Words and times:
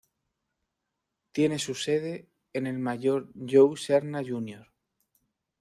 Tiene 1.31 1.59
su 1.59 1.75
sede 1.75 2.27
en 2.53 2.65
el 2.65 2.79
Mayor 2.79 3.31
Joe 3.47 3.77
Serna, 3.77 4.23
Jr. 4.27 4.67